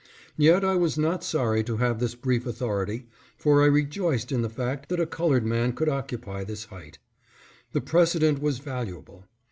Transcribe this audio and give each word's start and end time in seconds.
Yet 0.35 0.65
I 0.65 0.73
was 0.73 0.97
not 0.97 1.23
sorry 1.23 1.63
to 1.63 1.77
have 1.77 1.99
this 1.99 2.15
brief 2.15 2.47
authority, 2.47 3.05
for 3.37 3.61
I 3.61 3.67
rejoiced 3.67 4.31
in 4.31 4.41
the 4.41 4.49
fact 4.49 4.89
that 4.89 4.99
a 4.99 5.05
colored 5.05 5.45
man 5.45 5.73
could 5.73 5.89
occupy 5.89 6.43
this 6.43 6.63
height. 6.63 6.97
The 7.73 7.81
precedent 7.81 8.41
was 8.41 8.57
valuable. 8.57 9.25